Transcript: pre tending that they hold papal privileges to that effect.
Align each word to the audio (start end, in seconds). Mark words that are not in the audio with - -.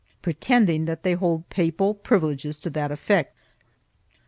pre 0.23 0.33
tending 0.33 0.85
that 0.85 1.03
they 1.03 1.13
hold 1.13 1.47
papal 1.51 1.93
privileges 1.93 2.57
to 2.57 2.71
that 2.71 2.91
effect. 2.91 3.35